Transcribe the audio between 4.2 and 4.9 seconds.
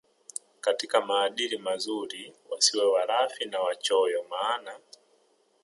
maana